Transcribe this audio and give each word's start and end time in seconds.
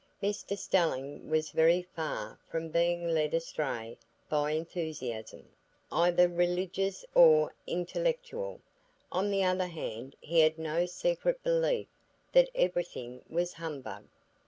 Mr 0.23 0.57
Stelling 0.57 1.29
was 1.29 1.51
very 1.51 1.83
far 1.83 2.39
from 2.49 2.69
being 2.69 3.07
led 3.09 3.35
astray 3.35 3.99
by 4.29 4.49
enthusiasm, 4.53 5.47
either 5.91 6.27
religious 6.27 7.05
or 7.13 7.53
intellectual; 7.67 8.61
on 9.11 9.29
the 9.29 9.43
other 9.43 9.67
hand, 9.67 10.15
he 10.19 10.39
had 10.39 10.57
no 10.57 10.87
secret 10.87 11.43
belief 11.43 11.85
that 12.31 12.49
everything 12.55 13.21
was 13.29 13.53
humbug. 13.53 14.07